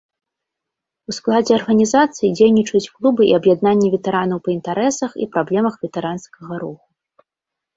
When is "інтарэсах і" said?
4.57-5.31